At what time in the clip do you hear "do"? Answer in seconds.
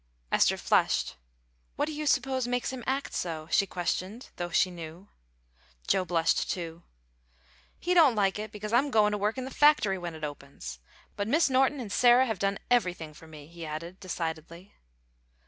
1.85-1.91